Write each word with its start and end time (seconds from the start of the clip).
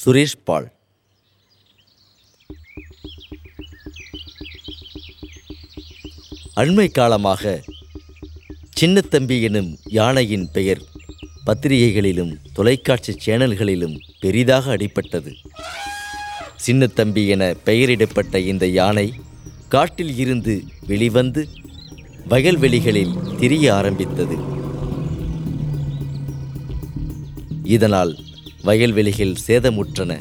சுரேஷ் 0.05 0.43
பால். 0.43 0.73
அண்மை 6.55 6.91
காலமாக 6.91 7.63
சின்னத்தம்பி 8.79 9.41
எனும் 9.41 9.77
யானையின் 9.85 10.51
பெயர் 10.51 10.81
பத்திரிகைகளிலும் 11.45 12.37
தொலைக்காட்சி 12.53 13.13
சேனல்களிலும் 13.25 13.95
பெரிதாக 14.19 14.77
அடிபட்டது. 14.77 15.31
சின்னத்தம்பி 16.67 17.27
என 17.27 17.55
பெயரிடப்பட்ட 17.65 18.35
இந்த 18.35 18.67
யானை 18.67 19.13
காட்டில் 19.67 20.17
இருந்து 20.17 20.63
வெளிவந்து 20.87 21.47
வயல்வெளிகளில் 22.29 23.37
திரிய 23.39 23.75
ஆரம்பித்தது. 23.75 24.37
இதனால் 27.63 28.19
வயல்வெளிகள் 28.63 29.35
சேதமுற்றன. 29.47 30.19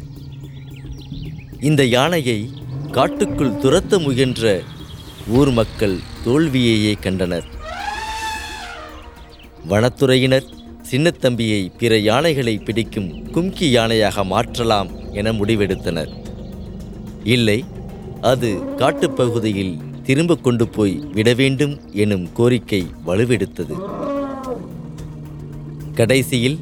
இந்த 1.60 1.84
யானையை 1.84 2.50
காட்டுக்குள் 2.90 3.52
துரத்த 3.52 4.02
முயன்ற 4.02 4.62
ஊர் 5.28 5.50
மக்கள் 5.50 5.98
தோல்வியையே 6.24 6.94
கண்டனர். 7.00 7.54
வனத்துறையினர் 9.70 10.46
சின்னத்தம்பியை 10.90 11.60
பிற 11.78 11.92
யானைகளை 11.98 12.52
பிடிக்கும் 12.58 13.08
கும்கி 13.34 13.68
யானையாக 13.76 14.24
மாற்றலாம் 14.24 14.90
என 15.12 15.32
முடிவெடுத்தனர். 15.32 16.12
இல்லை 17.34 17.64
அது 18.20 18.50
காட்டுப்பகுதியில் 18.76 19.74
திரும்ப 20.02 20.36
கொண்டு 20.36 20.68
போய் 20.68 20.94
விட 21.12 21.34
வேண்டும் 21.34 21.74
எனும் 22.04 22.26
கோரிக்கை 22.32 22.82
வலுவெடுத்தது. 23.06 23.76
கடைசியில் 25.94 26.58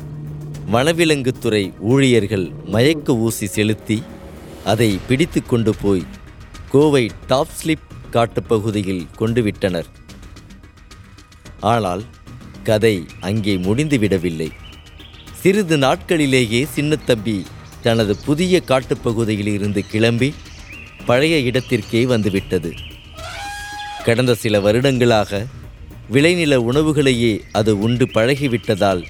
வனவிலங்குத்துறை 0.72 1.64
ஊழியர்கள் 1.92 2.46
மயக்க 2.74 3.16
ஊசி 3.26 3.46
செலுத்தி 3.46 4.02
அதை 4.64 4.90
பிடித்து 5.08 5.42
கொண்டு 5.42 5.74
போய் 5.82 6.04
கோவை 6.70 7.10
டாப் 7.26 7.54
ஸ்லிப் 7.58 7.88
காட்டுப்பகுதியில் 8.12 9.06
கொண்டு 9.16 9.42
விட்டனர். 9.42 9.88
ஆனால் 11.72 12.04
கதை 12.64 12.96
அங்கே 13.20 13.54
முடிந்துவிடவில்லை. 13.56 14.48
சிறிது 15.42 15.76
நாட்களிலேயே 15.76 16.60
சின்னத்தம்பி 16.76 17.36
தனது 17.82 18.12
புதிய 18.26 18.60
காட்டுப்பகுதியில் 18.68 19.52
இருந்து 19.56 19.80
கிளம்பி 19.86 20.28
பழைய 21.08 21.38
இடத்திற்கே 21.48 22.00
வந்துவிட்டது. 22.12 22.70
கடந்த 24.04 24.34
சில 24.34 24.60
வருடங்களாக 24.60 25.46
விளைநில 26.12 26.54
உணவுகளையே 26.70 27.32
அது 27.52 27.72
உண்டு 27.78 28.06
பழகிவிட்டதால் 28.14 29.02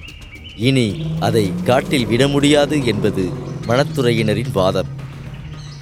இனி 0.68 0.86
அதை 1.20 1.44
காட்டில் 1.64 2.06
விட 2.06 2.28
முடியாது 2.28 2.77
என்பது 2.84 3.24
வனத்துறையினரின் 3.68 4.52
வாதம். 4.52 4.91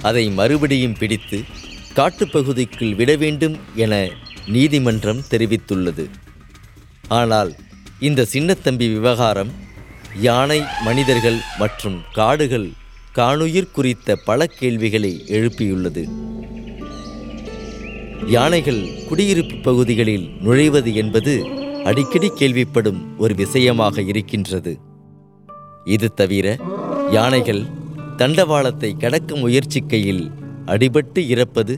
அதை 0.01 0.25
மறுபடியும் 0.29 0.97
பிடித்து 0.97 1.39
காட்டுப்பகுதிக்குள் 1.95 2.95
விட 2.95 3.11
வேண்டும் 3.15 3.55
என 3.75 3.93
நீதிமன்றம் 4.47 5.21
தெரிவித்துள்ளது. 5.29 6.05
ஆனால் 7.07 7.55
இந்த 7.99 8.25
சின்னத்தம்பி 8.33 8.93
விவகாரம் 8.93 9.51
யானை 10.19 10.61
மனிதர்கள் 10.85 11.39
மற்றும் 11.59 12.01
காடுகள் 12.13 12.71
காணுயிர் 13.11 13.71
குறித்த 13.71 14.15
பல 14.15 14.45
கேள்விகளை 14.45 15.25
எழுப்பியுள்ளது. 15.27 16.07
யானைகள் 18.27 19.05
குடியிருப்பு 19.09 19.57
பகுதிகளில் 19.57 20.29
நுழைவது 20.41 20.93
என்பது 20.93 21.45
அடிக்கடி 21.83 22.31
கேள்விப்படும் 22.35 23.17
ஒரு 23.17 23.35
விஷயமாக 23.35 24.01
இருக்கின்றது. 24.01 24.79
இது 25.83 26.13
தவிர 26.13 26.57
யானைகள் 27.11 27.63
தண்டவாளத்தை 28.17 28.97
கடக்க 28.97 29.35
முயற்சிக்கையில் 29.35 30.31
அடிபட்டு 30.65 31.17
இறப்பது 31.17 31.77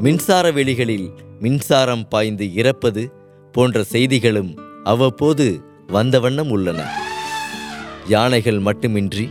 மின்சார 0.00 0.50
வெளிகளில் 0.50 1.08
மின்சாரம் 1.40 2.08
பாய்ந்து 2.08 2.54
இறப்பது 2.54 3.12
போன்ற 3.52 3.82
செய்திகளும் 3.82 4.58
அவ்வப்போது 4.84 5.62
வந்த 5.86 6.20
வண்ணம் 6.20 6.50
உள்ளன. 6.50 6.80
யானைகள் 8.06 8.58
மட்டுமின்றி 8.58 9.28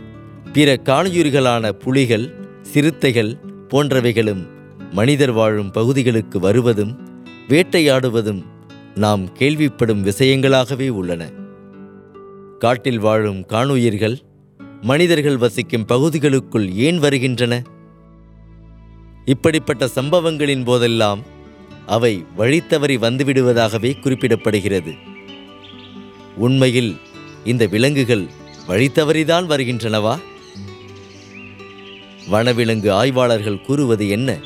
பிற 0.53 0.73
காணியூர்களான 0.83 1.69
புலிகள் 1.69 2.35
சிறுத்தைகள் 2.61 3.37
போன்றவைகளும் 3.67 4.47
மனிதர் 4.91 5.31
வாழும் 5.31 5.71
பகுதிகளுக்கு 5.71 6.39
வருவதும் 6.39 6.99
வேட்டையாடுவதும் 7.47 8.41
நாம் 8.95 9.33
கேள்விப்படும் 9.33 10.03
விஷயங்களாகவே 10.03 10.89
உள்ளன. 10.89 11.31
காட்டில் 12.59 12.99
வாழும் 12.99 13.45
காணுயிர்கள் 13.45 14.19
மனிதர்கள் 14.81 15.37
வசிக்கும் 15.37 15.85
பகுதிகளுக்குள் 15.85 16.71
ஏன் 16.71 16.99
வருகின்றன? 16.99 17.63
இப்படிப்பட்ட 19.25 19.87
சம்பவங்களின் 19.87 20.63
போதெல்லாம் 20.63 21.23
அவை 21.87 22.25
வழித்தவறி 22.37 22.97
வந்துவிடுவதாகவே 22.97 23.91
குறிப்பிடப்படுகிறது. 24.03 24.97
உண்மையில் 26.35 26.97
இந்த 27.43 27.65
விலங்குகள் 27.65 28.25
வழித்தவறிதான் 28.67 29.45
வருகின்றனவா? 29.47 30.19
வனவிலங்கு 32.31 32.91
ஆய்வாளர்கள் 32.91 33.61
கூறுவது 33.61 34.09
என்ன? 34.09 34.37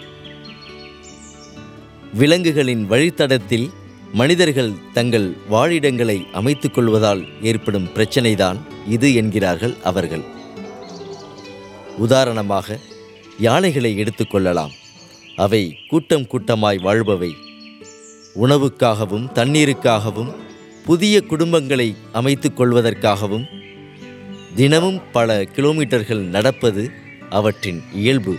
விலங்குகளின் 2.13 2.89
வழித்தடத்தில் 2.89 3.69
மனிதர்கள் 4.13 4.71
தங்கள் 4.93 5.37
வாழிடங்களை 5.51 6.31
அமைத்துக் 6.31 6.73
கொள்வதால் 6.73 7.25
ஏற்படும் 7.41 7.89
பிரச்சனைதான் 7.95 8.57
இது 8.87 9.13
என்கிறார்கள் 9.13 9.75
அவர்கள். 9.83 10.21
உதாரணமாக 11.97 12.79
யானைகளை 13.39 13.99
எடுத்துக்கொள்ளலாம் 13.99 14.79
அவை 15.43 15.75
கூட்டம் 15.87 16.27
கூட்டமாய் 16.27 16.77
வாழ்பவை. 16.77 17.31
உணவுக்காகவும் 18.41 19.25
தண்ணீருக்காகவும் 19.33 20.31
புதிய 20.85 21.23
குடும்பங்களை 21.29 21.95
அமைத்துக் 22.11 22.61
கொள்வதற்காகவும் 22.61 23.45
தினமும் 24.55 25.01
பல 25.11 25.43
கிலோமீட்டர்கள் 25.43 26.23
நடப்பது 26.35 26.91
அவற்றின் 27.29 27.81
இயல்பு. 27.93 28.35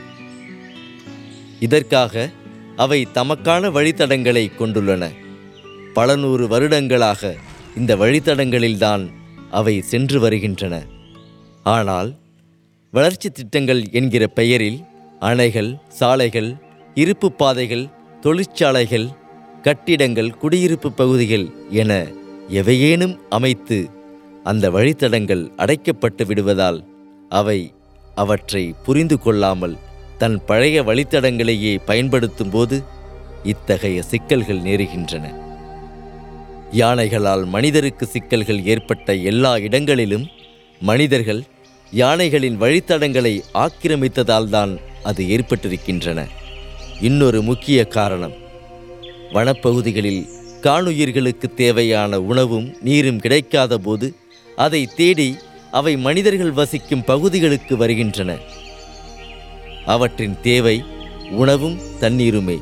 இதற்காக 1.60 2.30
அவை 2.76 3.08
தமக்கான 3.14 3.70
வழித்தடங்களை 3.70 4.44
கொண்டுள்ளன. 4.58 5.10
பல 5.94 6.16
நூறு 6.16 6.48
வருடங்களாக 6.48 7.36
இந்த 7.76 7.96
வழித்தடங்களில்தான் 7.96 9.10
அவை 9.50 9.80
சென்று 9.80 10.20
வருகின்றன. 10.20 10.82
ஆனால் 11.62 12.10
வளர்ச்சி 12.90 13.30
திட்டங்கள் 13.30 13.82
என்கிற 13.92 14.26
பெயரில் 14.26 14.80
அணைகள் 15.20 15.78
சாலைகள் 15.88 16.70
இருப்பு 16.94 17.32
பாதைகள் 17.32 17.88
தொழிற்சாலைகள் 18.20 19.06
கட்டிடங்கள் 19.62 20.30
குடியிருப்பு 20.30 20.92
பகுதிகள் 20.92 21.46
என 21.70 22.06
எவையேனும் 22.48 23.18
அமைத்து 23.28 23.90
அந்த 24.44 24.70
வழித்தடங்கள் 24.70 25.50
அடைக்கப்பட்டு 25.56 26.26
விடுவதால் 26.26 26.84
அவை 27.28 27.74
அவற்றை 28.14 28.74
புரிந்து 28.84 29.18
கொள்ளாமல் 29.18 29.76
தன் 30.18 30.44
பழைய 30.44 30.82
வழித்தடங்களையே 30.82 31.78
பயன்படுத்தும் 31.84 32.50
போது 32.50 32.82
இத்தகைய 33.42 34.02
சிக்கல்கள் 34.02 34.60
நேருகின்றன. 34.60 35.24
யானைகளால் 36.72 37.44
மனிதருக்கு 37.44 38.06
சிக்கல்கள் 38.06 38.64
ஏற்பட்ட 38.64 39.14
எல்லா 39.14 39.58
இடங்களிலும் 39.58 40.26
மனிதர்கள் 40.80 41.42
யானைகளின் 41.92 42.60
வழித்தடங்களை 42.60 43.40
ஆக்கிரமித்ததால்தான் 43.54 44.78
அது 45.02 45.24
ஏற்பட்டிருக்கின்றன. 45.24 46.26
இன்னொரு 47.02 47.42
முக்கிய 47.42 47.86
காரணம். 47.86 48.32
வனப்பகுதிகளில் 49.32 50.28
காணுயிர்களுக்கு 50.60 51.54
தேவையான 51.54 52.20
உணவும் 52.20 52.76
நீரும் 52.80 53.18
கிடைக்காத 53.18 53.78
போது 53.78 54.14
அதை 54.56 54.86
தேடி 54.86 55.36
அவை 55.70 55.96
மனிதர்கள் 55.96 56.52
வசிக்கும் 56.52 57.04
பகுதிகளுக்கு 57.04 57.76
வருகின்றன. 57.76 58.36
அவற்றின் 59.86 60.36
தேவை 60.42 60.84
உணவும் 61.30 61.78
தண்ணீருமே. 62.00 62.60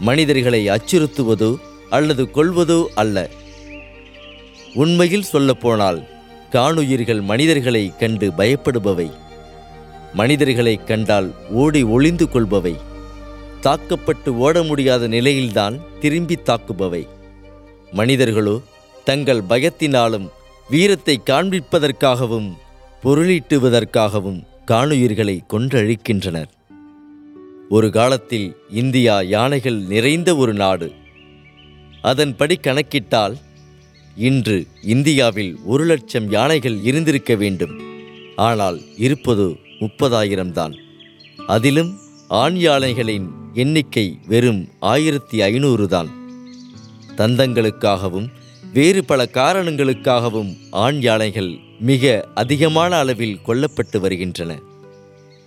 மனிதர்களை 0.00 0.68
அச்சுறுத்துவதோ 0.68 1.56
அல்லது 1.90 2.28
கொள்வதோ 2.34 2.84
அல்ல. 2.94 3.28
உண்மையில் 4.74 5.30
சொல்லப்போனால் 5.32 6.08
காணுயிர்கள் 6.50 7.20
மனிதர்களை 7.20 7.92
கண்டு 7.98 8.32
பயப்படுபவை. 8.38 9.10
மனிதர்களை 10.12 10.84
கண்டால் 10.84 11.34
ஓடி 11.50 11.82
ஒளிந்து 11.82 12.28
கொள்பவை. 12.28 12.76
தாக்கப்பட்டு 13.62 14.38
ஓட 14.38 14.62
முடியாத 14.62 15.06
நிலையில்தான் 15.06 15.80
திரும்பி 16.00 16.38
தாக்குபவை. 16.46 17.06
மனிதர்களோ 17.92 18.60
தங்கள் 19.04 19.42
பயத்தினாலும் 19.48 20.26
வீரத்தை 20.70 21.20
காண்பிப்பதற்காகவும் 21.26 22.50
பொருளீட்டுவதற்காகவும் 23.04 24.40
காணுயிர்களை 24.66 25.36
கொன்றழிக்கின்றனர். 25.52 26.50
ஒரு 27.68 27.90
காலத்தில் 27.90 28.56
இந்தியா 28.70 29.20
யானைகள் 29.20 29.78
நிறைந்த 29.92 30.36
ஒரு 30.36 30.54
நாடு. 30.54 30.92
அதன்படி 32.02 32.56
கணக்கிட்டால் 32.56 33.36
இன்று 34.16 34.66
இந்தியாவில் 34.82 35.58
ஒரு 35.64 35.84
லட்சம் 35.84 36.30
யானைகள் 36.30 36.78
இருந்திருக்க 36.82 37.34
வேண்டும். 37.34 37.74
ஆனால் 38.36 38.80
இருப்பது 38.96 39.56
முப்பதாயிரம்தான் 39.80 40.74
அதிலும் 41.46 41.92
ஆண் 42.28 42.56
யானைகளின் 42.56 43.28
எண்ணிக்கை 43.54 44.18
வெறும் 44.26 44.68
ஆயிரத்தி 44.80 45.42
ஐநூறு 45.42 45.88
தான். 45.88 46.08
தந்தங்களுக்காகவும் 47.16 48.28
வேறு 48.72 49.04
பல 49.04 49.28
காரணங்களுக்காகவும் 49.32 50.56
ஆண் 50.70 51.00
யானைகள் 51.00 51.58
மிக 51.80 52.28
அதிகமான 52.34 52.96
அளவில் 52.96 53.40
கொல்லப்பட்டு 53.42 54.00
வருகின்றன. 54.00 54.58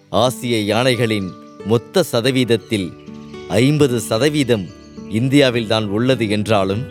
ஆசிய 0.10 0.62
யானைகளின் 0.62 1.31
மொத்த 1.66 2.04
சதவீதத்தில் 2.12 2.92
ஐம்பது 3.50 4.00
சதவீதம் 4.00 4.66
இந்தியாவில்தான் 5.10 5.86
உள்ளது 5.86 6.30
என்றாலும் 6.30 6.84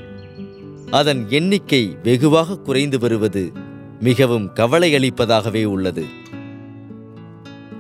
அதன் 0.91 1.27
எண்ணிக்கை 1.29 1.97
வெகுவாக 2.03 2.59
குறைந்து 2.59 2.99
வருவது 2.99 3.53
மிகவும் 4.01 4.51
கவலையளிப்பதாகவே 4.55 5.65
உள்ளது. 5.65 6.05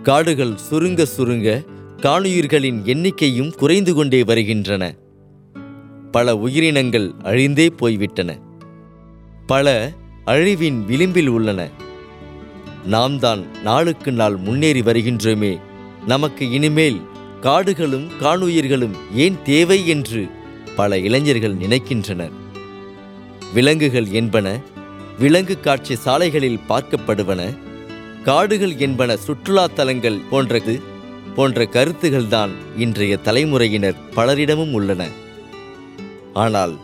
காடுகள் 0.03 0.55
சுருங்க 0.71 1.03
சுருங்க 1.03 1.63
காணுயிர்களின் 2.07 2.83
எண்ணிக்கையும் 2.85 3.55
குறைந்து 3.55 3.95
கொண்டே 3.95 4.25
வருகின்றன. 4.25 4.95
பல 6.11 6.37
உயிரினங்கள் 6.37 7.13
அழிந்தே 7.23 7.67
போய்விட்டன. 7.67 8.39
பல 9.47 9.93
அழிவின் 10.27 10.85
விளிம்பில் 10.85 11.27
உள்ளன. 11.27 11.71
நாம் 12.85 13.19
தான் 13.19 13.45
நாளுக்கு 13.63 14.13
நாள் 14.13 14.37
முன்னேறி 14.37 14.81
வருகின்றோமே. 14.81 15.61
நமக்கு 16.07 16.51
இனிமேல் 16.51 17.01
காடுகளும் 17.41 18.09
காணுயிர்களும் 18.21 18.95
ஏன் 19.15 19.43
தேவை 19.43 19.89
என்று 19.89 20.29
பல 20.77 20.99
இளைஞர்கள் 20.99 21.55
நினைக்கின்றனர். 21.55 22.33
விலங்குகள் 23.55 24.07
என்பன 24.07 24.61
விலங்கு 25.19 25.61
காட்சி 25.61 25.95
சாலைகளில் 25.95 26.61
பார்க்கப்படுவன. 26.69 27.59
காடுகள் 28.23 28.77
என்பன 28.77 29.17
சுற்றுலா 29.17 29.67
தலங்கள் 29.67 30.21
போன்றது. 30.31 30.93
போன்ற 31.35 31.65
கருத்துகள்தான் 31.65 32.51
இன்றைய 32.77 33.17
தலைமுறையினர் 33.17 33.95
பலரிடமும் 34.17 34.73
உள்ளன. 34.73 35.09
ஆனால் 36.33 36.75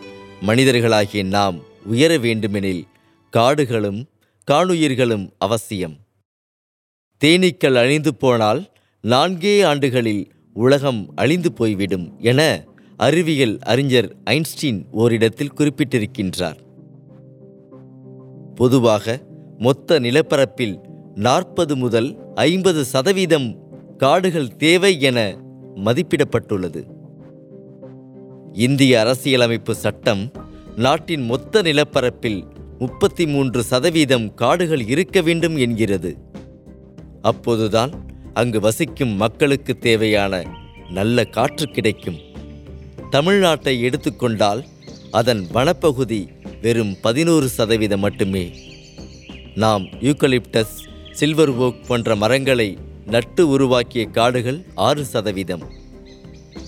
மனிதர்களாகிய 0.47 1.25
நாம் 1.25 1.59
உயர 1.85 2.19
வேண்டுமெனில் 2.19 2.87
காடுகளும் 3.31 4.09
காணுயிர்களும் 4.51 5.33
அவசியம். 5.39 5.97
தேனீக்கள் 7.25 7.75
அழிந்து 7.75 8.15
போனால் 8.15 8.73
நான்கே 9.03 9.65
ஆண்டுகளில் 9.65 10.33
உலகம் 10.55 11.13
அழிந்து 11.15 11.53
போய்விடும் 11.53 12.17
என 12.19 12.65
அறிவியல் 12.97 13.59
அறிஞர் 13.59 14.17
ஐன்ஸ்டீன் 14.25 14.87
ஓரிடத்தில் 14.91 15.53
குறிப்பிட்டிருக்கின்றார். 15.57 16.59
பொதுவாக 18.55 19.23
மொத்த 19.59 20.01
நிலப்பரப்பில் 20.01 20.77
நாற்பது 21.15 21.77
முதல் 21.77 22.35
ஐம்பது 22.35 22.85
சதவீதம் 22.85 23.69
காடுகள் 24.01 24.57
தேவை 24.57 25.01
என 25.01 25.37
மதிப்பிடப்பட்டுள்ளது. 25.77 26.85
இந்திய 28.53 29.01
அரசியலமைப்பு 29.01 29.75
சட்டம் 29.75 30.33
நாட்டின் 30.77 31.25
மொத்த 31.25 31.63
நிலப்பரப்பில் 31.63 32.45
முப்பத்தி 32.79 33.27
மூன்று 33.27 33.63
சதவீதம் 33.63 34.35
காடுகள் 34.35 34.87
இருக்க 34.87 35.21
வேண்டும் 35.21 35.57
என்கிறது. 35.57 36.17
அப்போதுதான் 37.23 37.91
அங்கு 38.35 38.61
வசிக்கும் 38.61 39.09
மக்களுக்கு 39.09 39.79
தேவையான 39.79 40.47
நல்ல 40.91 41.25
காற்று 41.25 41.67
கிடைக்கும். 41.67 42.19
தமிழ்நாட்டை 43.11 43.81
எடுத்துக்கொண்டால் 43.81 44.65
அதன் 45.11 45.47
வனப்பகுதி 45.55 46.27
வெறும் 46.63 46.97
பதினோரு 47.01 47.49
சதவீதம் 47.49 48.01
மட்டுமே. 48.01 48.53
நாம் 49.55 49.83
யூக்கலிப்டஸ் 49.83 50.77
சில்வர் 51.11 51.51
ஓக் 51.51 51.87
போன்ற 51.87 52.17
மரங்களை 52.17 52.89
நட்டு 53.11 53.49
உருவாக்கிய 53.49 54.05
காடுகள் 54.05 54.65
ஆறு 54.75 55.05
சதவீதம். 55.05 55.63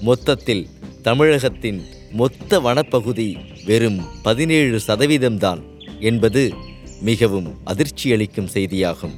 மொத்தத்தில் 0.01 0.69
தமிழகத்தின் 1.03 1.83
மொத்த 2.13 2.61
வனப்பகுதி 2.61 3.37
வெறும் 3.65 4.01
பதினேழு 4.23 4.81
சதவீதம்தான் 4.87 5.63
என்பது 6.01 6.53
மிகவும் 7.01 7.59
அதிர்ச்சியளிக்கும் 7.65 8.49
செய்தியாகும். 8.55 9.15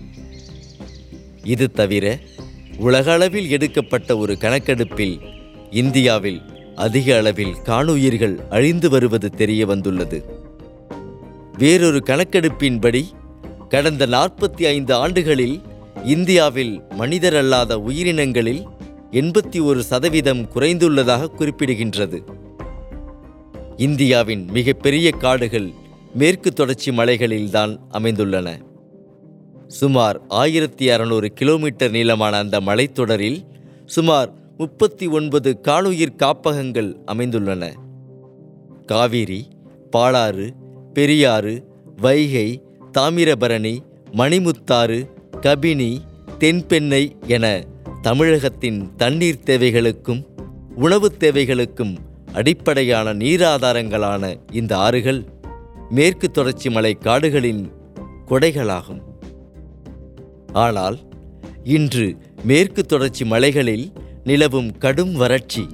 இது 1.43 1.71
தவிர 1.71 2.19
உலகளவில் 2.79 3.51
எடுக்கப்பட்ட 3.51 4.17
ஒரு 4.17 4.39
கணக்கெடுப்பில் 4.39 5.21
இந்தியாவில் 5.71 6.41
அதிக 6.75 7.17
அளவில் 7.17 7.63
காணுயிர்கள் 7.63 8.41
அழிந்து 8.51 8.91
வருவது 8.91 9.31
தெரிய 9.31 9.67
வந்துள்ளது. 9.67 10.25
வேறொரு 11.59 12.03
கணக்கெடுப்பின்படி 12.07 13.03
கடந்த 13.69 14.07
நாற்பத்தி 14.07 14.63
ஐந்து 14.63 14.95
ஆண்டுகளில் 14.95 15.63
இந்தியாவில் 16.03 16.83
மனிதர் 16.91 17.37
அல்லாத 17.37 17.79
உயிரினங்களில் 17.79 18.65
எண்பத்தி 19.11 19.63
ஒரு 19.63 19.83
சதவீதம் 19.83 20.49
குறைந்துள்ளதாக 20.55 21.27
குறிப்பிடுகின்றது. 21.39 22.21
இந்தியாவின் 23.77 24.45
மிகப்பெரிய 24.45 25.11
காடுகள் 25.11 25.73
மேற்கு 26.15 26.53
தொடர்ச்சி 26.53 26.91
மலைகளில்தான் 26.91 27.79
அமைந்துள்ளன. 27.91 28.59
சுமார் 29.69 30.21
ஆயிரத்தி 30.29 30.89
அறநூறு 30.89 31.27
கிலோமீட்டர் 31.27 31.91
நீளமான 31.91 32.39
அந்த 32.39 32.61
மலைத்தொடரில் 32.61 33.41
சுமார் 33.87 34.33
முப்பத்தி 34.59 35.07
ஒன்பது 35.07 35.61
காணுயிர் 35.61 36.17
காப்பகங்கள் 36.17 36.97
அமைந்துள்ளன. 37.07 37.73
காவிரி 38.87 39.49
பாலாறு 39.97 40.51
பெரியாறு 40.95 41.65
வைகை 41.97 42.63
தாமிரபரணி 42.99 43.79
மணிமுத்தாறு 44.13 45.14
கபினி 45.45 46.01
தென்பெண்ணை 46.39 47.27
என 47.27 47.65
தமிழகத்தின் 48.03 48.97
தண்ணீர் 48.97 49.43
தேவைகளுக்கும் 49.47 50.27
உணவுத் 50.75 51.25
தேவைகளுக்கும் 51.25 51.97
அடிப்படையான 52.33 53.15
நீராதாரங்களான 53.15 54.37
இந்த 54.53 54.77
ஆறுகள் 54.77 55.25
மேற்கு 55.91 56.31
தொடர்ச்சி 56.31 56.71
மலை 56.71 56.95
காடுகளின் 56.95 57.73
கொடைகளாகும். 58.29 59.01
ஆனால் 60.53 60.99
இன்று 61.65 62.17
மேற்கு 62.45 62.83
தொடர்ச்சி 62.83 63.25
மலைகளில் 63.25 63.93
நிலவும் 64.25 64.79
கடும் 64.79 65.13
வறட்சி 65.13 65.69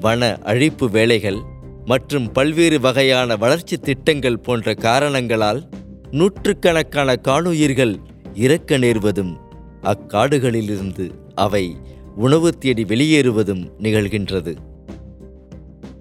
வன 0.00 0.38
அழிப்பு 0.44 0.90
வேலைகள் 0.90 1.38
மற்றும் 1.84 2.32
பல்வேறு 2.32 2.80
வகையான 2.80 3.36
வளர்ச்சி 3.36 3.76
திட்டங்கள் 3.76 4.38
போன்ற 4.38 4.74
காரணங்களால் 4.74 5.68
நூற்றுக்கணக்கான 6.10 7.16
காணுயிர்கள் 7.16 7.98
இறக்க 8.38 8.78
நேர்வதும் 8.78 9.36
அக்காடுகளிலிருந்து 9.82 11.10
அவை 11.34 11.76
உணவு 12.16 12.58
தேடி 12.58 12.84
வெளியேறுவதும் 12.84 13.70
நிகழ்கின்றது. 13.82 14.56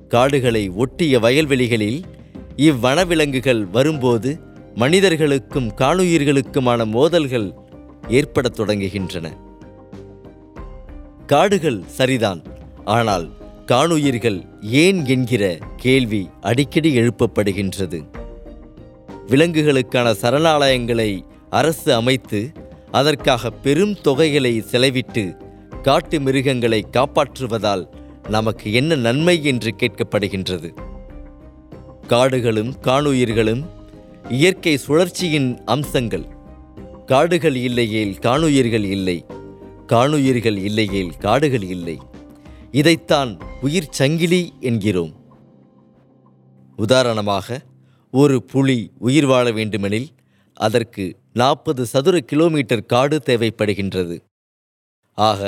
காடுகளை 0.08 0.70
ஒட்டிய 0.70 1.20
வயல்வெளிகளில் 1.20 2.04
இவ்வனவிலங்குகள் 2.58 3.70
வரும்போது 3.72 4.40
மனிதர்களுக்கும் 4.76 5.72
காணுயிர்களுக்குமான 5.76 6.86
மோதல்கள் 6.86 7.54
ஏற்படத் 8.08 8.60
தொடங்குகின்றன. 8.60 9.28
காடுகள் 11.26 11.84
சரிதான் 11.88 12.42
ஆனால் 12.86 13.30
காணுயிர்கள் 13.66 14.46
ஏன் 14.62 15.06
என்கிற 15.06 15.58
கேள்வி 15.76 16.30
அடிக்கடி 16.42 16.98
எழுப்பப்படுகின்றது. 16.98 18.00
விலங்குகளுக்கான 19.28 20.12
சரணாலயங்களை 20.22 21.26
அரசு 21.50 21.94
அமைத்து 21.94 22.52
அதற்காக 22.92 23.50
பெரும் 23.50 23.96
தொகைகளை 24.02 24.64
செலவிட்டு 24.72 25.46
காட்டு 25.82 26.20
மிருகங்களை 26.20 26.86
காப்பாற்றுவதால் 26.92 27.88
நமக்கு 28.30 28.74
என்ன 28.74 28.96
நன்மை 28.96 29.44
என்று 29.44 29.76
கேட்கப்படுகின்றது. 29.78 30.74
காடுகளும் 32.08 32.80
காணுயிர்களும் 32.80 33.66
இயற்கை 34.30 34.80
சுழற்சியின் 34.88 35.64
அம்சங்கள். 35.66 36.26
காடுகள் 37.06 37.56
இல்லையேல் 37.56 38.18
காணுயிர்கள் 38.18 38.84
இல்லை. 38.84 39.26
காணுயிர்கள் 39.88 40.58
இல்லையேல் 40.58 41.18
காடுகள் 41.18 41.64
இல்லை. 41.64 42.00
இதைத்தான் 42.72 43.38
உயிர் 43.62 43.88
சங்கிலி 43.90 44.54
என்கிறோம். 44.60 45.16
உதாரணமாக 46.76 47.62
ஒரு 48.12 48.44
புலி 48.44 48.92
உயிர் 48.98 49.26
வாழ 49.26 49.52
வேண்டுமெனில் 49.52 50.08
அதற்கு 50.54 51.18
நாற்பது 51.40 51.86
சதுர 51.86 52.20
கிலோமீட்டர் 52.20 52.86
காடு 52.86 53.18
தேவைப்படுகின்றது. 53.26 54.16
ஆக 55.18 55.42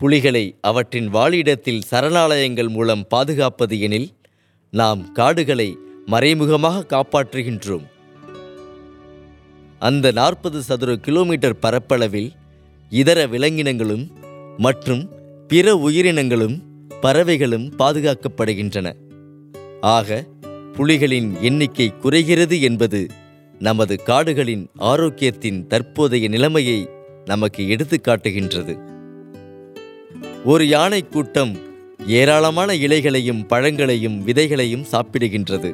புலிகளை 0.00 0.44
அவற்றின் 0.60 1.08
வாழிடத்தில் 1.14 1.84
சரணாலயங்கள் 1.90 2.68
மூலம் 2.68 3.04
பாதுகாப்பது 3.08 3.80
எனில் 3.80 4.08
நாம் 4.72 5.12
காடுகளை 5.12 5.68
மறைமுகமாக 6.06 6.86
காப்பாற்றுகின்றோம். 6.94 7.86
அந்த 9.78 10.12
நாற்பது 10.12 10.62
சதுர 10.62 10.96
கிலோமீட்டர் 10.96 11.58
பரப்பளவில் 11.58 12.30
இதர 12.90 13.26
விலங்கினங்களும் 13.26 14.04
மற்றும் 14.58 15.02
பிற 15.48 15.76
உயிரினங்களும் 15.76 16.56
பறவைகளும் 17.00 17.66
பாதுகாக்கப்படுகின்றன. 17.78 18.88
ஆக 19.80 20.24
புலிகளின் 20.76 21.30
எண்ணிக்கை 21.40 21.88
குறைகிறது 22.02 22.56
என்பது 22.60 23.00
நமது 23.66 23.94
காடுகளின் 24.02 24.64
ஆரோக்கியத்தின் 24.78 25.66
தற்போதைய 25.66 26.28
நிலைமையை 26.28 26.78
நமக்கு 27.24 27.62
எடுத்துக்காட்டுகின்றது 27.74 28.74
ஒரு 30.44 30.64
யானை 30.68 31.00
கூட்டம் 31.08 31.52
ஏராளமான 32.06 32.74
இலைகளையும் 32.74 33.46
பழங்களையும் 33.46 34.16
விதைகளையும் 34.26 34.84
சாப்பிடுகின்றது. 34.92 35.70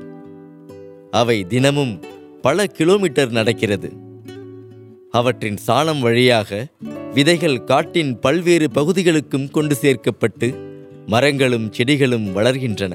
அவை 1.10 1.38
தினமும் 1.44 1.94
பல 2.42 2.66
கிலோமீட்டர் 2.66 3.30
நடக்கிறது. 3.30 3.90
அவற்றின் 5.10 5.58
சாணம் 5.66 6.00
வழியாக 6.00 6.66
விதைகள் 7.14 7.64
காட்டின் 7.64 8.18
பல்வேறு 8.18 8.68
பகுதிகளுக்கும் 8.70 9.50
கொண்டு 9.50 9.76
சேர்க்கப்பட்டு 9.82 10.48
மரங்களும் 11.06 11.68
செடிகளும் 11.72 12.28
வளர்கின்றன. 12.36 12.94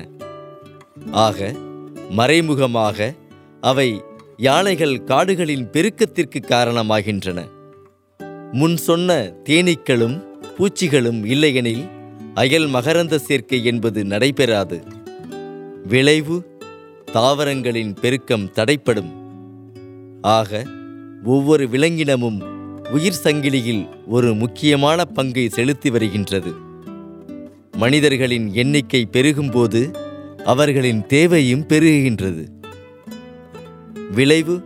ஆக 1.11 1.55
மறைமுகமாக 2.09 3.13
அவை 3.61 3.89
யானைகள் 4.37 5.03
காடுகளின் 5.03 5.69
பெருக்கத்திற்கு 5.69 6.39
காரணமாகின்றன. 6.39 7.45
முன் 8.51 8.77
சொன்ன 8.77 9.33
தேனீக்களும் 9.49 10.23
பூச்சிகளும் 10.57 11.25
இல்லையெனில் 11.25 11.89
அயல் 12.33 12.67
மகரந்த 12.67 13.15
சேர்க்கை 13.15 13.63
என்பது 13.63 14.05
நடைபெறாது. 14.05 14.83
விளைவு 15.87 16.57
தாவரங்களின் 17.11 17.95
பெருக்கம் 18.01 18.51
தடைப்படும் 18.51 19.11
ஆக 20.21 20.63
ஒவ்வொரு 21.23 21.69
விலங்கினமும் 21.69 22.43
உயிர் 22.91 23.19
சங்கிலியில் 23.23 23.89
ஒரு 24.05 24.33
முக்கியமான 24.33 25.05
பங்கை 25.05 25.49
செலுத்தி 25.49 25.89
வருகின்றது. 25.89 26.53
மனிதர்களின் 27.71 28.53
எண்ணிக்கை 28.53 29.07
பெருகும்போது 29.11 29.93
அவர்களின் 30.43 31.05
தேவையும் 31.05 31.65
பெருகுகின்றது. 31.67 32.47
விளைவு 34.13 34.61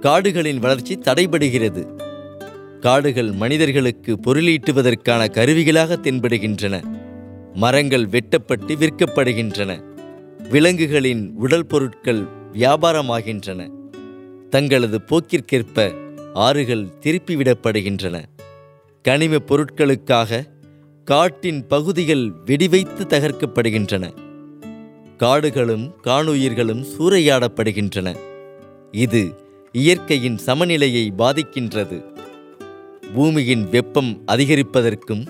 காடுகளின் 0.00 0.58
வளர்ச்சி 0.58 0.98
தடைபடுகிறது. 0.98 2.02
காடுகள் 2.80 3.32
மனிதர்களுக்கு 3.32 4.18
பொருளீட்டுவதற்கான 4.26 5.30
கருவிகளாக 5.30 5.96
தென்படுகின்றன. 6.02 6.82
மரங்கள் 7.54 8.06
வெட்டப்பட்டு 8.06 8.74
விற்கப்படுகின்றன. 8.74 9.82
விலங்குகளின் 10.50 11.32
உடல் 11.34 11.66
பொருட்கள் 11.66 12.26
வியாபாரமாகின்றன. 12.52 13.70
தங்களது 14.50 15.00
போக்கிற்கேற்ப 15.06 15.94
ஆறுகள் 16.34 16.86
திருப்பிவிடப்படுகின்றன. 17.00 18.22
கனிம 19.02 19.36
பொருட்களுக்காக 19.46 20.44
காட்டின் 21.04 21.66
பகுதிகள் 21.66 22.32
வெடிவைத்து 22.44 23.04
தகர்க்கப்படுகின்றன. 23.08 24.14
காடுகளும் 25.16 25.94
காணுயிர்களும் 26.00 26.84
சூறையாடப்படுகின்றன. 26.98 28.16
இது 28.92 29.40
இயற்கையின் 29.72 30.38
சமநிலையை 30.38 31.12
பாதிக்கின்றது. 31.18 32.04
பூமியின் 33.14 33.68
வெப்பம் 33.68 34.22
அதிகரிப்பதற்கும் 34.26 35.26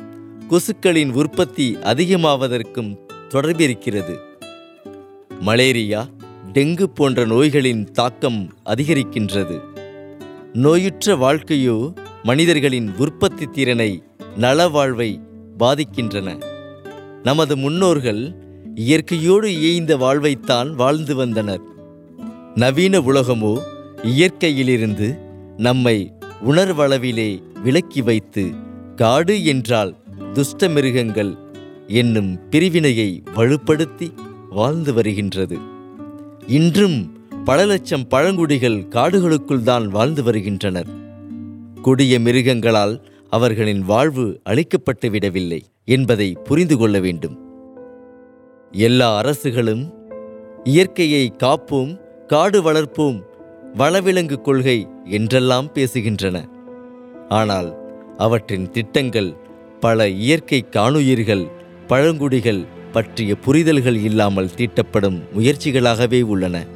கொசுக்களின் 0.48 1.12
உற்பத்தி 1.12 1.76
அதிகமாவதற்கும் 1.82 2.96
தொடர்பிருக்கிறது. 3.28 4.16
மலேரியா 5.40 6.08
டெங்கு 6.52 6.82
போன்ற 6.82 7.26
நோய்களின் 7.26 7.84
தாக்கம் 7.84 8.52
அதிகரிக்கின்றது. 8.66 9.60
நோயுற்ற 10.52 11.16
வாழ்க்கையோ 11.16 11.92
மனிதர்களின் 12.22 12.94
உற்பத்தி 12.96 13.46
திறனை 13.46 14.02
நலவாழ்வை 14.38 15.20
பாதிக்கின்றன. 15.58 16.44
நமது 17.22 17.56
முன்னோர்கள் 17.56 18.34
இயற்கையோடு 18.74 19.54
இயைந்த 19.54 19.96
வாழ்வைத்தான் 19.96 20.70
வாழ்ந்து 20.70 21.14
வந்தனர். 21.14 21.78
நவீன 22.54 23.00
உலகமோ 23.00 23.62
இயற்கையிலிருந்து 24.02 25.18
நம்மை 25.56 26.12
உணர்வளவிலே 26.46 27.42
விலக்கி 27.62 28.02
வைத்து 28.02 28.50
காடு 28.96 29.44
என்றால் 29.44 29.96
துஷ்ட 30.32 30.68
மிருகங்கள் 30.68 31.36
என்னும் 31.86 32.48
பிரிவினையை 32.48 33.22
வலுப்படுத்தி 33.34 34.12
வாழ்ந்து 34.50 34.92
வருகின்றது. 34.92 35.58
இன்றும் 36.46 37.12
பல 37.44 37.66
லட்சம் 37.66 38.08
பழங்குடிகள் 38.08 38.86
காடுகளுக்குள் 38.90 39.62
தான் 39.62 39.88
வாழ்ந்து 39.88 40.22
வருகின்றனர். 40.22 40.86
கொடிய 41.82 42.18
மிருகங்களால் 42.18 43.00
அவர்களின் 43.28 43.80
வாழ்வு 43.80 44.40
அழிக்கப்பட்டு 44.48 45.10
விடவில்லை 45.10 45.64
என்பதை 45.84 46.32
புரிந்து 46.32 46.78
கொள்ள 46.78 47.00
வேண்டும். 47.00 47.38
எல்லா 48.70 49.16
அரசுகளும் 49.16 49.94
இயற்கையை 50.64 51.32
காப்போம் 51.38 52.00
காடு 52.30 52.58
வளர்ப்போம் 52.62 53.22
வனவிலங்கு 53.76 54.40
கொள்கை 54.40 54.88
என்றெல்லாம் 55.04 55.68
பேசுகின்றன. 55.74 56.36
ஆனால் 57.28 57.70
அவற்றின் 58.18 58.70
திட்டங்கள் 58.70 59.30
பல 59.80 60.08
இயற்கை 60.08 60.60
காணுயிர்கள் 60.68 61.44
பழங்குடிகள் 61.86 62.62
பற்றிய 62.92 63.34
புரிதல்கள் 63.34 63.98
இல்லாமல் 64.02 64.54
தீட்டப்படும் 64.56 65.18
முயற்சிகளாகவே 65.36 66.22
உள்ளன. 66.22 66.66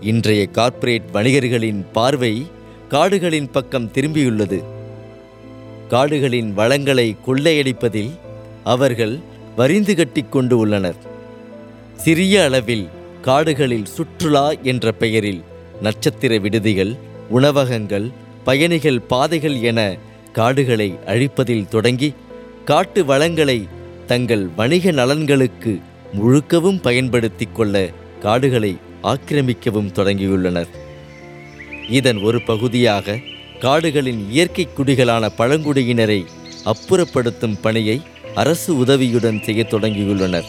இன்றைய 0.00 0.46
கார்ப்பரேட் 0.46 1.08
வணிகர்களின் 1.12 1.84
பார்வை 1.92 2.46
காடுகளின் 2.88 3.50
பக்கம் 3.50 3.90
திரும்பியுள்ளது. 3.94 4.62
காடுகளின் 5.88 6.52
வளங்களை 6.52 7.16
கொள்ளையடிப்பதில் 7.26 8.12
அவர்கள் 8.64 9.18
வரிந்து 9.56 9.94
கட்டி 9.96 10.24
கொண்டு 10.30 10.58
உள்ளனர். 10.58 10.96
சிறிய 11.96 12.44
அளவில் 12.44 12.86
காடுகளில் 13.28 13.88
சுற்றுலா 13.94 14.44
என்ற 14.70 14.92
பெயரில் 14.92 15.40
நட்சத்திர 15.82 16.32
விடுதிகள் 16.38 16.92
உணவகங்கள் 17.28 18.06
பயணிகள் 18.44 19.00
பாதைகள் 19.00 19.56
என 19.60 19.80
காடுகளை 20.32 20.86
அழிப்பதில் 21.06 21.68
தொடங்கி 21.68 22.08
காட்டு 22.64 23.04
வளங்களை 23.04 23.58
தங்கள் 24.06 24.44
வணிக 24.56 24.90
நலன்களுக்கு 24.90 25.72
முழுக்கவும் 26.18 26.80
பயன்படுத்தி 26.82 27.48
கொள்ள 27.52 27.74
காடுகளை 28.20 28.72
ஆக்கிரமிக்கவும் 29.02 29.92
தொடங்கியுள்ளனர். 29.94 30.70
இதன் 31.88 32.20
ஒரு 32.22 32.40
பகுதியாக 32.42 33.18
காடுகளின் 33.60 34.22
இயற்கை 34.30 34.66
குடிகளான 34.76 35.30
பழங்குடியினரை 35.38 36.20
அப்புறப்படுத்தும் 36.64 37.60
பணியை 37.60 37.98
அரசு 38.34 38.76
உதவியுடன் 38.76 39.42
செய்யத் 39.42 39.74
தொடங்கியுள்ளனர். 39.74 40.48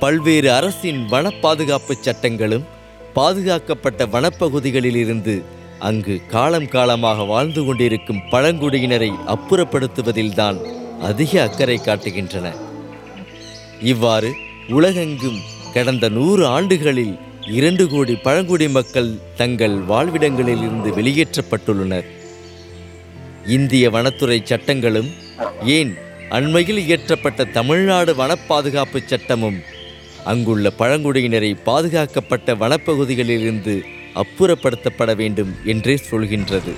பல்வேறு 0.00 0.52
அரசின் 0.52 1.04
வன 1.04 1.30
பாதுகாப்பு 1.30 1.94
சட்டங்களும் 2.00 2.66
பாதுகாக்கப்பட்ட 3.14 4.06
வனப்பகுதிகளிலிருந்து 4.06 5.42
அங்கு 5.78 6.26
காலம் 6.26 6.68
காலமாக 6.68 7.22
வாழ்ந்து 7.22 7.64
கொண்டிருக்கும் 7.64 8.24
பழங்குடியினரை 8.30 9.10
அப்புறப்படுத்துவதில்தான் 9.26 10.58
அதிக 11.00 11.42
அக்கறை 11.42 11.80
காட்டுகின்றன. 11.84 12.46
இவ்வாறு 13.82 14.30
உலகெங்கும் 14.68 15.40
கடந்த 15.74 16.08
நூறு 16.08 16.46
ஆண்டுகளில் 16.46 17.18
இரண்டு 17.46 17.88
கோடி 17.88 18.14
பழங்குடி 18.16 18.68
மக்கள் 18.68 19.18
தங்கள் 19.36 19.76
வாழ்விடங்களில் 19.84 20.62
இருந்து 20.66 20.90
வெளியேற்றப்பட்டுள்ளனர். 20.90 22.08
இந்திய 23.46 23.90
வனத்துறை 23.90 24.40
சட்டங்களும் 24.44 25.10
ஏன் 25.64 25.94
அண்மையில் 26.30 26.80
இயற்றப்பட்ட 26.88 27.50
தமிழ்நாடு 27.50 28.14
வனப்பாதுகாப்பு 28.14 29.00
சட்டமும் 29.04 29.58
அங்குள்ள 30.24 30.70
பழங்குடியினரை 30.78 31.56
பாதுகாக்கப்பட்ட 31.64 32.54
வனப்பகுதிகளிலிருந்து 32.54 33.80
அப்புறப்படுத்தப்பட 34.14 35.16
வேண்டும் 35.16 35.54
என்றே 35.64 35.98
சொல்கின்றது. 36.10 36.72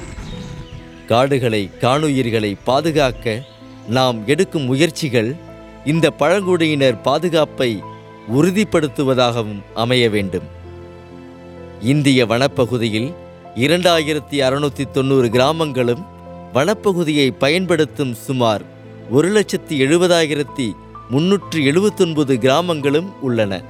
காடுகளை 1.07 1.71
காணுயிர்களை 1.81 2.57
பாதுகாக்க 2.65 3.43
நாம் 3.89 4.27
எடுக்கும் 4.27 4.65
முயற்சிகள் 4.65 5.37
இந்த 5.85 6.11
பழங்குடியினர் 6.11 7.01
பாதுகாப்பை 7.01 7.83
உறுதிப்படுத்துவதாகவும் 8.35 9.63
அமைய 9.75 10.11
வேண்டும். 10.11 10.45
இந்திய 11.81 12.27
வனப்பகுதியில் 12.27 13.15
இரண்டாயிரத்தி 13.55 14.31
அறுநூற்றி 14.31 14.91
தொண்ணூறு 14.91 15.31
கிராமங்களும் 15.31 16.07
வனப்பகுதியை 16.55 17.31
பயன்படுத்தும் 17.39 18.15
சுமார் 18.15 18.63
ஒரு 19.11 19.33
லட்சத்தி 19.33 19.69
எழுபதாயிரத்தி 19.69 20.73
முன்னூற்று 21.11 21.65
எழுபத்தொன்பது 21.65 22.39
கிராமங்களும் 22.39 23.23
உள்ளன. 23.23 23.63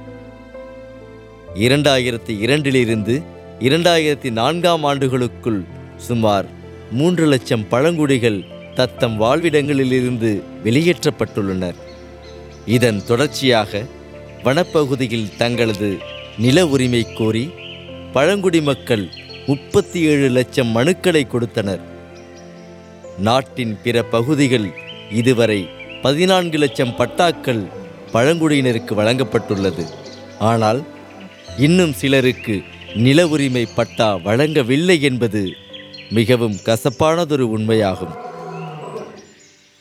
இரண்டாயிரத்தி 1.55 2.33
இரண்டிலிருந்து 2.45 3.23
இரண்டாயிரத்தி 3.59 4.31
நான்காம் 4.31 4.83
ஆண்டுகளுக்குள் 4.83 5.63
சுமார் 5.97 6.45
மூன்று 6.91 7.25
லட்சம் 7.25 7.67
பழங்குடிகள் 7.67 8.43
தத்தம் 8.75 9.21
வாழ்விடங்களிலிருந்து 9.21 10.41
வெளியேற்றப்பட்டுள்ளனர். 10.63 11.73
இதன் 12.65 13.05
தொடர்ச்சியாக 13.05 13.85
வனப்பகுதியில் 14.43 15.35
தங்களது 15.37 15.97
நில 16.37 16.67
உரிமை 16.67 17.13
கோரி 17.13 17.49
பழங்குடி 18.13 18.61
மக்கள் 18.61 19.09
முப்பத்தி 19.47 20.01
ஏழு 20.01 20.29
லட்சம் 20.29 20.75
மனுக்களை 20.75 21.27
கொடுத்தனர். 21.27 21.81
நாட்டின் 23.17 23.77
பிற 23.83 24.03
பகுதிகள் 24.03 24.71
இதுவரை 25.11 25.69
பதினான்கு 26.01 26.57
லட்சம் 26.57 26.95
பட்டாக்கள் 26.95 27.61
பழங்குடியினருக்கு 28.13 28.93
வழங்கப்பட்டுள்ளது. 29.01 29.83
ஆனால் 30.39 30.83
இன்னும் 31.57 31.93
சிலருக்கு 31.93 32.61
நில 32.95 33.27
உரிமை 33.27 33.67
பட்டா 33.75 34.15
வழங்கவில்லை 34.15 35.01
என்பது 35.01 35.53
மிகவும் 36.09 36.57
கசப்பானதொரு 36.65 37.45
உண்மையாகும். 37.57 38.15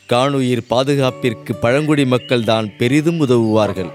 காணுயிர் 0.06 0.62
பாதுகாப்பிற்கு 0.70 1.52
பழங்குடி 1.60 2.04
மக்கள்தான் 2.04 2.76
பெரிதும் 2.76 3.18
உதவுவார்கள். 3.18 3.90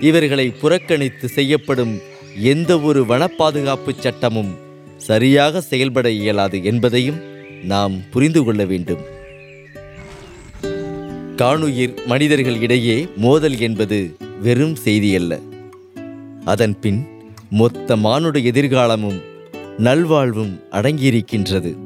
இவர்களை 0.00 0.50
புறக்கணித்து 0.50 1.28
செய்யப்படும் 1.28 2.00
எந்த 2.52 2.80
ஒரு 2.80 3.06
வன 3.06 3.26
பாதுகாப்பு 3.28 3.94
சட்டமும் 3.98 4.54
சரியாக 4.96 5.60
செயல்பட 5.60 6.10
இயலாது 6.10 6.64
என்பதையும் 6.64 7.20
நாம் 7.64 7.94
புரிந்து 8.10 8.44
கொள்ள 8.44 8.64
வேண்டும். 8.64 9.15
காணுயிர் 11.36 11.94
மனிதர்கள் 12.06 12.60
இடையே 12.60 13.08
மோதல் 13.16 13.58
என்பது 13.58 14.16
வெறும் 14.42 14.76
செய்தியல்ல. 14.84 15.40
அதன் 16.44 16.80
பின் 16.80 17.06
மொத்த 17.50 17.96
மானுட 17.96 18.38
எதிர்காலமும் 18.38 19.20
நல்வாழ்வும் 19.78 20.60
அடங்கியிருக்கின்றது. 20.70 21.76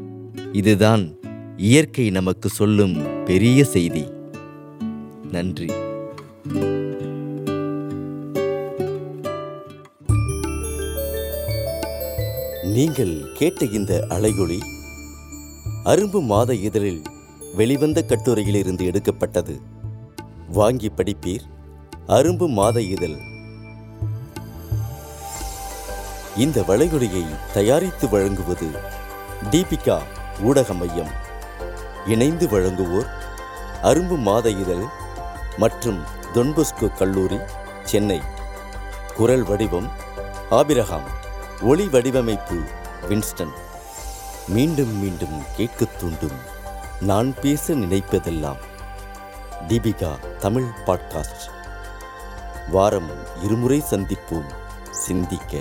இதுதான் 0.53 1.15
இயற்கை 1.57 2.11
நமக்கு 2.11 2.49
சொல்லும் 2.49 3.25
பெரிய 3.25 3.65
செய்தி. 3.65 4.05
நன்றி. 5.31 5.71
நீங்கள் 12.65 13.33
கேட்ட 13.35 13.65
இந்த 13.65 14.07
அலையொளி 14.09 14.59
அரும்பு 15.85 16.23
மாத 16.23 16.55
இதழில் 16.55 17.03
வெளிவந்த 17.55 18.05
கட்டுரையிலிருந்து 18.07 18.81
எடுக்கப்பட்டது. 18.81 19.61
வாங்கி 20.49 20.89
படிப்பீர். 20.89 21.41
அரும்பு 22.07 22.49
மாத 22.49 22.81
இதழ். 22.81 23.17
இந்த 26.37 26.61
வளைகுடையை 26.61 27.25
தயாரித்து 27.55 28.09
வழங்குவது 28.09 28.67
தீபிகா 29.51 29.99
ஊடக 30.43 30.75
மையம். 30.75 31.09
இணைந்து 32.07 32.47
வழங்குவோர் 32.47 33.09
அரும்பு 33.83 34.19
மாத 34.19 34.51
இதழ் 34.51 34.85
மற்றும் 35.57 36.03
தொன்பொஸ்கோ 36.35 36.97
கல்லூரி 36.97 37.39
சென்னை. 37.83 38.21
குரல் 39.15 39.43
வடிவம் 39.43 39.91
ஆபிரகாம். 40.51 41.09
ஒளி 41.61 41.89
வடிவமைப்பு 41.89 42.61
வின்ஸ்டன். 43.09 43.53
மீண்டும் 44.49 45.01
மீண்டும் 45.01 45.43
கேட்கத் 45.57 45.99
தூண்டும். 45.99 46.59
நான் 47.01 47.35
பேச 47.41 47.75
நினைப்பதெல்லாம் 47.75 48.57
தீபிகா 49.69 50.37
தமிழ் 50.39 50.67
பாட்காஸ்ட். 50.87 51.51
வாரம் 52.71 53.11
இருமுறை 53.43 53.83
சந்திப்போம். 53.91 54.51
சிந்திக்க. 54.91 55.59